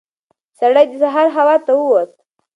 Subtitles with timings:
[0.59, 2.11] سړی د سهار هوا ته ووت.